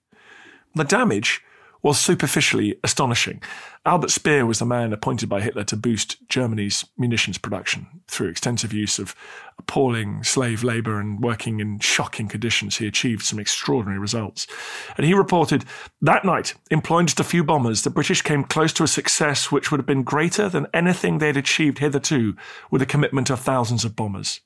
[0.76, 1.42] The damage
[1.84, 3.44] was superficially astonishing.
[3.86, 8.72] Albert Speer was the man appointed by Hitler to boost Germany's munitions production through extensive
[8.72, 9.14] use of
[9.60, 12.78] appalling slave labour and working in shocking conditions.
[12.78, 14.48] He achieved some extraordinary results.
[14.96, 15.66] And he reported
[16.02, 19.70] that night, employing just a few bombers, the British came close to a success which
[19.70, 22.36] would have been greater than anything they had achieved hitherto
[22.72, 24.40] with a commitment of thousands of bombers.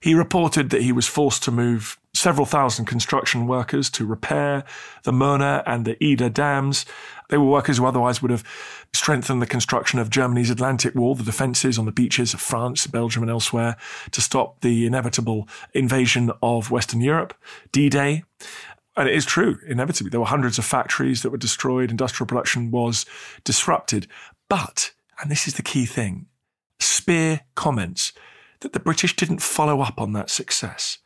[0.00, 4.64] He reported that he was forced to move several thousand construction workers to repair
[5.04, 6.86] the Möhne and the Eder dams.
[7.28, 8.44] They were workers who otherwise would have
[8.92, 13.22] strengthened the construction of Germany's Atlantic Wall, the defences on the beaches of France, Belgium,
[13.22, 13.76] and elsewhere
[14.12, 17.34] to stop the inevitable invasion of Western Europe,
[17.72, 18.24] D Day.
[18.96, 20.10] And it is true, inevitably.
[20.10, 23.04] There were hundreds of factories that were destroyed, industrial production was
[23.44, 24.06] disrupted.
[24.48, 26.26] But, and this is the key thing,
[26.80, 28.12] Speer comments
[28.60, 30.98] that the British didn't follow up on that success.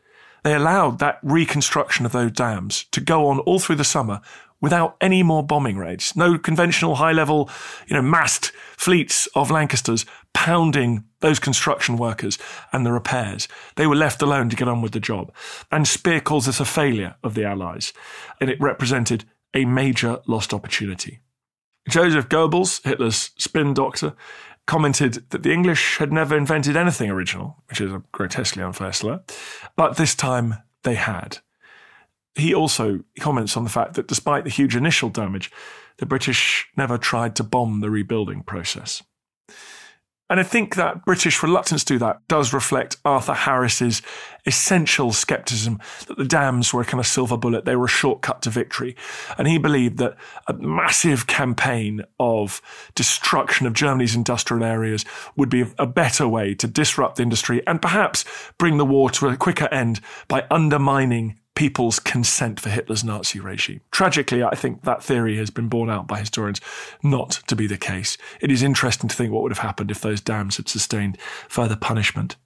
[0.42, 4.20] They allowed that reconstruction of those dams to go on all through the summer
[4.61, 6.14] without any more bombing raids.
[6.14, 7.48] No conventional high level,
[7.87, 12.38] you know, massed fleets of Lancasters pounding those construction workers
[12.72, 13.48] and the repairs.
[13.76, 15.33] They were left alone to get on with the job.
[15.70, 17.92] And Speer calls this a failure of the Allies,
[18.40, 19.24] and it represented
[19.55, 21.20] a major lost opportunity.
[21.88, 24.14] Joseph Goebbels, Hitler's spin doctor,
[24.66, 29.23] commented that the English had never invented anything original, which is a grotesquely unfair slur,
[29.77, 31.38] but this time they had.
[32.35, 35.51] He also comments on the fact that despite the huge initial damage,
[35.99, 39.03] the British never tried to bomb the rebuilding process.
[40.30, 44.00] And I think that British reluctance to do that does reflect Arthur Harris's
[44.46, 47.64] essential skepticism that the dams were a kind of silver bullet.
[47.64, 48.94] They were a shortcut to victory.
[49.36, 50.16] And he believed that
[50.46, 52.62] a massive campaign of
[52.94, 55.04] destruction of Germany's industrial areas
[55.36, 58.24] would be a better way to disrupt industry and perhaps
[58.56, 63.80] bring the war to a quicker end by undermining people's consent for Hitler's Nazi regime.
[63.90, 66.60] Tragically, I think that theory has been borne out by historians
[67.02, 68.16] not to be the case.
[68.40, 71.76] It is interesting to think what would have happened if those dams had sustained further
[71.76, 72.36] punishment.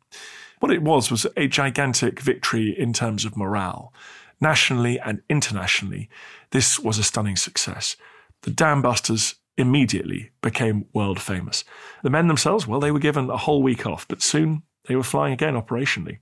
[0.61, 3.93] What it was was a gigantic victory in terms of morale.
[4.41, 6.09] Nationally and internationally,
[6.51, 7.97] this was a stunning success.
[8.43, 11.65] The dam busters immediately became world famous.
[12.03, 15.03] The men themselves, well, they were given a whole week off, but soon they were
[15.03, 16.19] flying again operationally.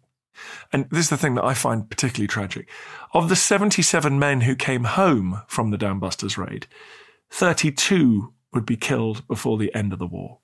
[0.72, 2.68] And this is the thing that I find particularly tragic.
[3.12, 6.66] Of the 77 men who came home from the Dambusters raid,
[7.30, 10.38] 32 would be killed before the end of the war.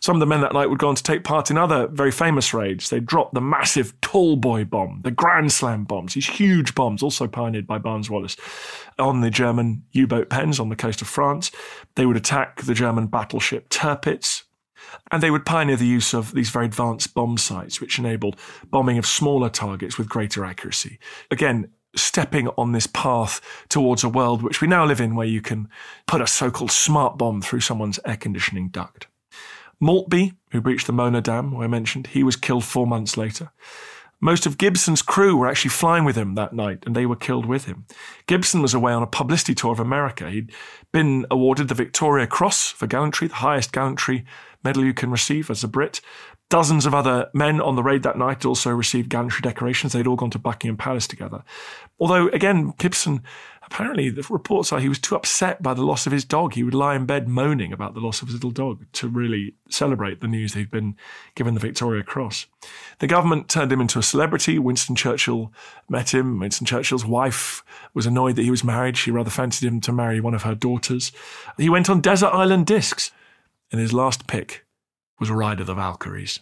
[0.00, 2.10] Some of the men that night would go on to take part in other very
[2.10, 2.88] famous raids.
[2.88, 7.26] They dropped the massive Tall Boy bomb, the Grand Slam bombs, these huge bombs, also
[7.26, 8.36] pioneered by Barnes Wallis,
[8.98, 11.50] on the German U boat pens on the coast of France.
[11.96, 14.44] They would attack the German battleship Tirpitz,
[15.10, 18.36] and they would pioneer the use of these very advanced bomb sights, which enabled
[18.70, 20.98] bombing of smaller targets with greater accuracy.
[21.30, 25.40] Again, stepping on this path towards a world which we now live in, where you
[25.40, 25.68] can
[26.06, 29.06] put a so called smart bomb through someone's air conditioning duct.
[29.80, 33.50] Maltby, who breached the Möhne Dam, who I mentioned, he was killed four months later.
[34.22, 37.46] Most of Gibson's crew were actually flying with him that night, and they were killed
[37.46, 37.86] with him.
[38.26, 40.28] Gibson was away on a publicity tour of America.
[40.28, 40.52] He'd
[40.92, 44.26] been awarded the Victoria Cross for gallantry, the highest gallantry
[44.64, 46.00] medal you can receive as a Brit.
[46.48, 49.92] Dozens of other men on the raid that night also received gallantry decorations.
[49.92, 51.44] They'd all gone to Buckingham Palace together.
[52.00, 53.22] Although, again, Gibson,
[53.62, 56.54] apparently the reports are he was too upset by the loss of his dog.
[56.54, 59.54] He would lie in bed moaning about the loss of his little dog to really
[59.68, 60.96] celebrate the news he'd been
[61.36, 62.46] given the Victoria Cross.
[62.98, 64.58] The government turned him into a celebrity.
[64.58, 65.52] Winston Churchill
[65.88, 66.40] met him.
[66.40, 67.62] Winston Churchill's wife
[67.94, 68.96] was annoyed that he was married.
[68.96, 71.12] She rather fancied him to marry one of her daughters.
[71.56, 73.12] He went on desert island discs
[73.70, 74.64] and his last pick
[75.18, 76.40] was Ride of the Valkyries.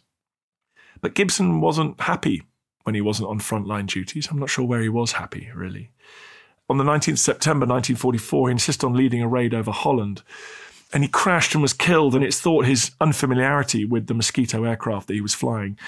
[1.01, 2.43] But Gibson wasn't happy
[2.85, 4.29] when he wasn't on frontline duties.
[4.31, 5.91] I'm not sure where he was happy, really.
[6.71, 10.23] On the 19th September 1944, he insisted on leading a raid over Holland,
[10.93, 12.15] and he crashed and was killed.
[12.15, 15.79] And it's thought his unfamiliarity with the Mosquito aircraft that he was flying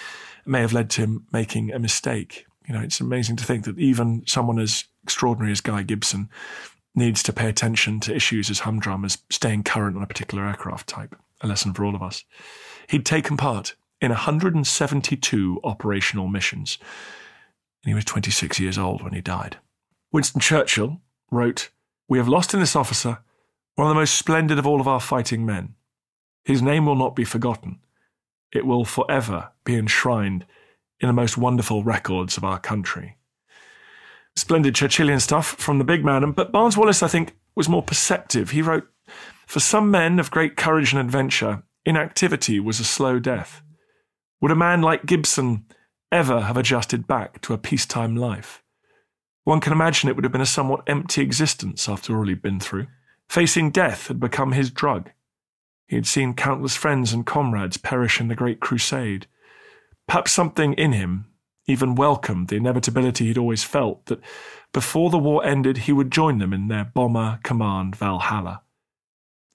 [0.47, 2.47] may have led to him making a mistake.
[2.67, 6.29] You know, it's amazing to think that even someone as extraordinary as Guy Gibson
[6.95, 10.89] needs to pay attention to issues as humdrum as staying current on a particular aircraft
[10.89, 12.25] type a lesson for all of us.
[12.89, 16.79] He'd taken part in 172 operational missions.
[17.83, 19.59] And he was 26 years old when he died.
[20.13, 21.71] Winston Churchill wrote,
[22.09, 23.19] We have lost in this officer
[23.75, 25.75] one of the most splendid of all of our fighting men.
[26.45, 27.81] His name will not be forgotten.
[28.53, 30.45] It will forever be enshrined
[30.99, 33.17] in the most wonderful records of our country.
[34.37, 38.51] Splendid Churchillian stuff from the big man, but Barnes Wallis, I think, was more perceptive.
[38.51, 38.89] He wrote,
[39.47, 43.63] For some men of great courage and adventure, inactivity was a slow death.
[44.41, 45.67] Would a man like Gibson
[46.13, 48.63] ever have adjusted back to a peacetime life?
[49.45, 52.61] One can imagine it would have been a somewhat empty existence after all he'd been
[52.61, 52.87] through.
[53.29, 55.11] Facing death had become his drug.
[55.87, 59.27] He had seen countless friends and comrades perish in the Great Crusade.
[60.07, 61.27] Perhaps something in him
[61.67, 64.21] even welcomed the inevitability he'd always felt that
[64.73, 68.63] before the war ended he would join them in their bomber command Valhalla.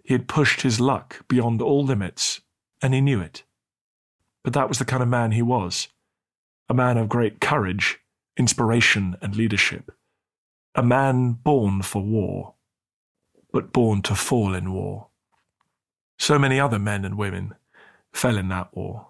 [0.06, 2.42] He had pushed his luck beyond all limits,
[2.82, 3.44] and he knew it.
[4.44, 5.88] But that was the kind of man he was
[6.68, 8.00] a man of great courage,
[8.38, 9.92] inspiration, and leadership.
[10.74, 12.56] A man born for war,
[13.52, 15.08] but born to fall in war.
[16.18, 17.54] So many other men and women
[18.14, 19.10] fell in that war,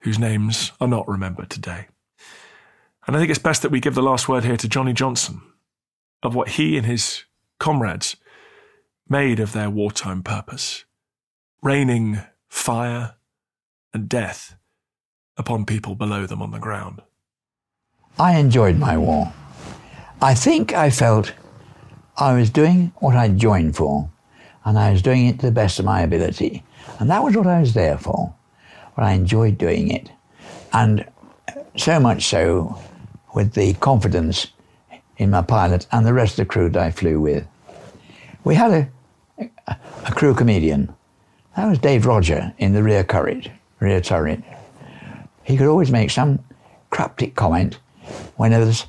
[0.00, 1.88] whose names are not remembered today.
[3.06, 5.42] And I think it's best that we give the last word here to Johnny Johnson
[6.22, 7.24] of what he and his
[7.58, 8.16] comrades
[9.12, 10.86] made of their wartime purpose,
[11.60, 13.14] raining fire
[13.92, 14.56] and death
[15.36, 17.02] upon people below them on the ground.
[18.18, 19.30] I enjoyed my war.
[20.22, 21.34] I think I felt
[22.16, 24.08] I was doing what I joined for,
[24.64, 26.64] and I was doing it to the best of my ability.
[26.98, 28.34] And that was what I was there for.
[28.96, 30.10] But I enjoyed doing it.
[30.72, 31.06] And
[31.76, 32.80] so much so
[33.34, 34.46] with the confidence
[35.18, 37.46] in my pilot and the rest of the crew that I flew with.
[38.44, 38.90] We had a,
[39.38, 40.94] a crew comedian.
[41.56, 43.50] That was Dave Rodger in the rear turret.
[43.80, 44.42] Rear turret.
[45.44, 46.38] He could always make some
[46.90, 47.78] cryptic comment
[48.36, 48.84] whenever the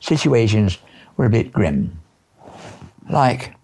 [0.00, 0.78] situations
[1.16, 2.00] were a bit grim.
[3.08, 3.54] Like,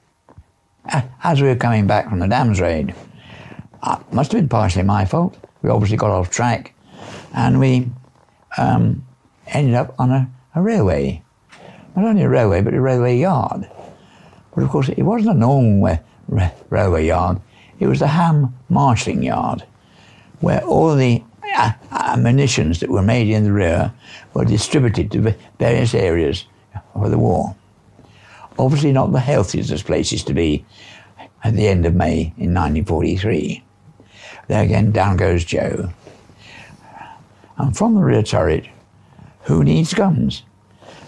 [1.23, 5.05] as we were coming back from the dams raid, it must have been partially my
[5.05, 5.37] fault.
[5.63, 6.75] We obviously got off track,
[7.35, 7.91] and we
[8.59, 9.05] um,
[9.49, 11.23] ended up on a, a railway.
[11.95, 13.69] Not only a railway, but a railway yard.
[14.55, 15.81] But of course, it wasn't a normal
[16.71, 17.41] railway yard.
[17.79, 19.65] It was the Hamm marshalling yard,
[20.41, 21.23] where all the
[21.55, 23.93] uh, munitions that were made in the Ruhr
[24.35, 26.45] were distributed to various areas
[26.93, 27.55] for the war.
[28.59, 30.65] Obviously, not the healthiest places to be
[31.45, 33.63] at the end of May in 1943.
[34.49, 35.91] There again, down goes Joe.
[37.59, 38.67] And from the rear turret,
[39.45, 40.43] who needs guns?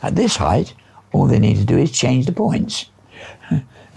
[0.03, 0.75] At this height,
[1.13, 2.87] all they need to do is change the points.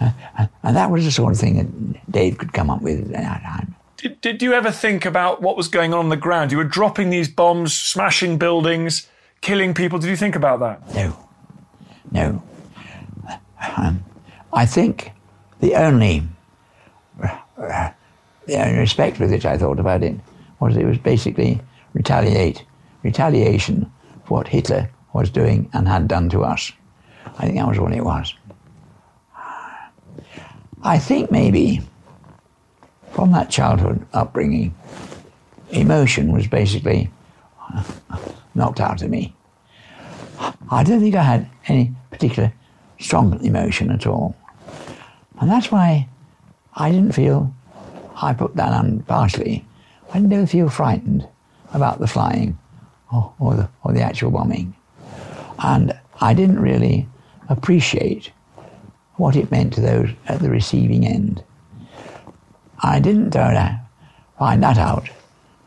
[0.00, 3.42] And that was the sort of thing that Dave could come up with at that
[3.42, 3.74] time.
[3.96, 6.52] Did, did you ever think about what was going on on the ground?
[6.52, 9.08] You were dropping these bombs, smashing buildings,
[9.40, 9.98] killing people.
[9.98, 10.94] Did you think about that?
[10.94, 11.28] No.
[12.12, 12.42] No.
[13.76, 14.04] Um,
[14.52, 15.10] I think
[15.60, 16.22] the only,
[17.20, 17.90] uh,
[18.46, 20.14] the only respect with which I thought about it
[20.60, 21.60] was it was basically
[21.92, 22.64] retaliate,
[23.02, 23.90] retaliation
[24.24, 26.70] for what Hitler was doing and had done to us.
[27.38, 28.32] I think that was all it was.
[30.82, 31.80] I think maybe
[33.12, 34.74] from that childhood upbringing,
[35.70, 37.10] emotion was basically
[38.54, 39.34] knocked out of me.
[40.70, 42.52] I don't think I had any particular
[43.00, 44.36] strong emotion at all.
[45.40, 46.08] And that's why
[46.74, 47.52] I didn't feel,
[48.16, 49.64] I put that on partially,
[50.12, 51.28] I didn't feel frightened
[51.74, 52.58] about the flying
[53.12, 54.74] or, or, the, or the actual bombing.
[55.58, 57.08] And I didn't really
[57.48, 58.30] appreciate
[59.18, 61.42] what it meant to those at the receiving end.
[62.82, 63.34] I didn't
[64.38, 65.10] find that out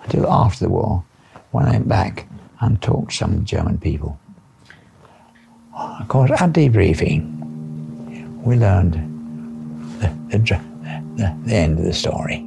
[0.04, 1.04] until after the war
[1.52, 2.28] when I went back
[2.62, 4.18] and talked to some German people.
[5.76, 8.94] Of course, at debriefing, we learned
[10.00, 12.46] the, the, the, the end of the story.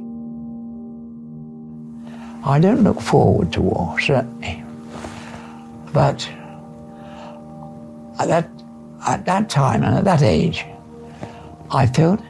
[2.43, 4.63] I don't look forward to war, certainly.
[5.93, 6.27] But
[8.19, 8.49] at that,
[9.07, 10.65] at that time and at that age,
[11.75, 12.21] I felt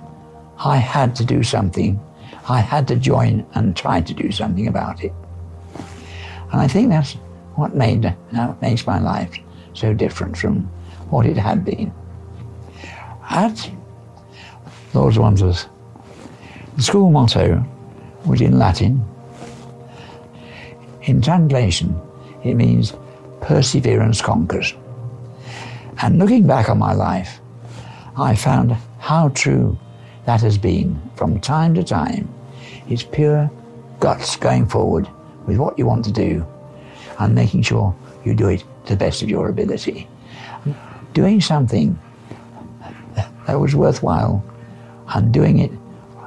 [0.57, 1.99] I had to do something
[2.47, 5.13] I had to join and try to do something about it.
[6.51, 7.13] And I think that's
[7.55, 9.37] what made uh, makes my life
[9.73, 10.61] so different from
[11.09, 11.93] what it had been.
[13.29, 13.71] At
[14.93, 15.67] Lord Wandsworth,
[16.75, 17.63] the school motto
[18.25, 19.03] was in Latin.
[21.03, 21.99] In translation,
[22.43, 22.93] it means
[23.41, 24.73] perseverance conquers.
[26.01, 27.39] And looking back on my life,
[28.17, 28.75] I found
[29.05, 29.77] how true
[30.25, 32.27] that has been from time to time.
[32.89, 33.51] It's pure
[33.99, 35.07] guts going forward
[35.45, 36.43] with what you want to do
[37.19, 40.07] and making sure you do it to the best of your ability.
[41.13, 41.99] Doing something
[43.45, 44.43] that was worthwhile
[45.09, 45.71] and doing it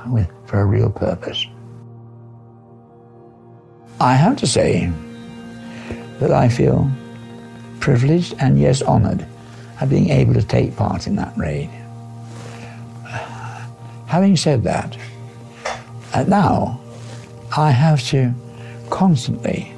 [0.06, 1.44] with, for a real purpose.
[3.98, 4.88] I have to say
[6.20, 6.88] that I feel
[7.80, 9.26] privileged and yes, honoured
[9.80, 11.70] at being able to take part in that raid.
[14.08, 14.96] Having said that,
[16.14, 16.80] uh, now
[17.54, 18.32] I have to
[18.88, 19.70] constantly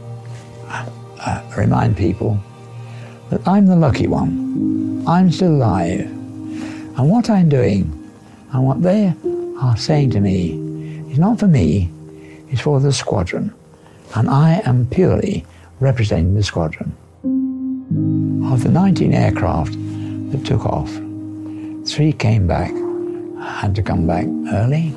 [0.68, 2.40] uh, uh, remind people
[3.30, 5.04] that I'm the lucky one.
[5.06, 6.00] I'm still alive.
[6.00, 7.90] And what I'm doing
[8.52, 9.12] and what they
[9.60, 10.52] are saying to me
[11.10, 11.90] is not for me,
[12.50, 13.52] it's for the squadron.
[14.14, 15.44] And I am purely
[15.80, 16.96] representing the squadron.
[18.52, 19.72] Of the 19 aircraft
[20.30, 20.90] that took off,
[21.84, 22.72] three came back,
[23.40, 24.94] had to come back early.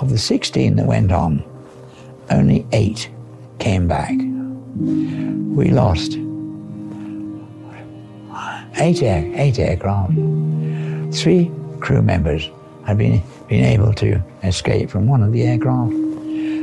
[0.00, 1.42] Of the 16 that went on,
[2.30, 3.10] only eight
[3.58, 4.12] came back.
[4.76, 6.12] We lost
[8.76, 10.14] eight, air, eight aircraft.
[11.14, 11.50] Three
[11.80, 12.48] crew members
[12.86, 15.92] had been, been able to escape from one of the aircraft,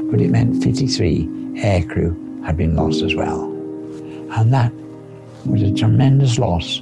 [0.10, 1.26] but it meant 53
[1.56, 3.44] aircrew had been lost as well.
[4.32, 4.72] And that
[5.46, 6.82] was a tremendous loss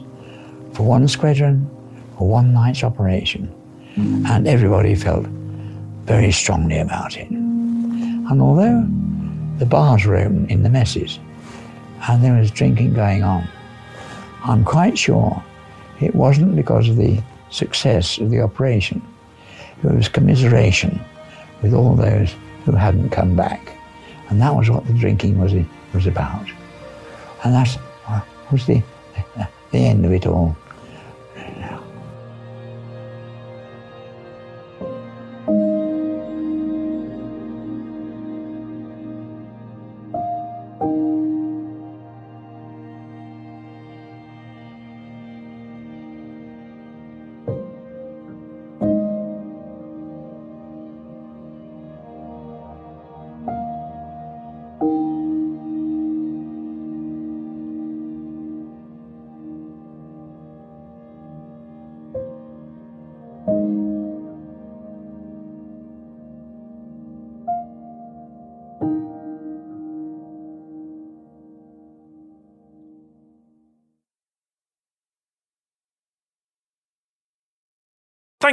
[0.74, 1.70] for one squadron,
[2.18, 3.54] for one night's operation.
[3.96, 4.28] Mm.
[4.28, 5.26] And everybody felt
[6.06, 7.30] very strongly about it.
[7.30, 8.86] And although
[9.58, 11.20] the bars were open in the messes
[12.08, 13.48] and there was drinking going on,
[14.44, 15.44] I'm quite sure
[16.02, 19.02] it wasn't because of the success of the operation.
[19.84, 21.00] It was commiseration
[21.62, 22.34] with all those
[22.66, 23.78] who hadn't come back.
[24.30, 25.54] And that was what the drinking was,
[25.94, 26.48] was about.
[27.44, 27.78] And that
[28.52, 28.82] was the,
[29.72, 30.56] the end of it all.